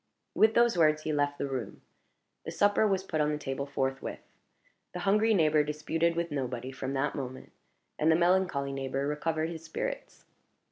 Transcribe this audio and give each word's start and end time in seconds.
With 0.33 0.55
those 0.55 0.79
words 0.79 1.03
he 1.03 1.13
left 1.13 1.37
the 1.37 1.45
room. 1.45 1.83
The 2.43 2.49
supper 2.49 2.87
was 2.87 3.03
put 3.03 3.21
on 3.21 3.29
the 3.29 3.37
table 3.37 3.67
forthwith. 3.67 4.21
The 4.93 5.01
hungry 5.01 5.35
neighbor 5.35 5.63
disputed 5.63 6.15
with 6.15 6.31
nobody 6.31 6.71
from 6.71 6.93
that 6.93 7.13
moment, 7.13 7.51
and 7.99 8.11
the 8.11 8.15
melancholy 8.15 8.71
neighbor 8.73 9.05
recovered 9.05 9.49
his 9.51 9.63
spirits. 9.63 10.25